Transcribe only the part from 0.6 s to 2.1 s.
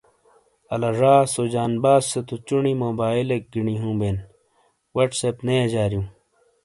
آلا ژا سو جانباز